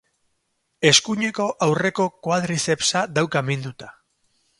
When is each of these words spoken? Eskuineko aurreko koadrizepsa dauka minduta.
Eskuineko 0.91 1.45
aurreko 1.65 2.05
koadrizepsa 2.29 3.05
dauka 3.19 3.45
minduta. 3.51 3.91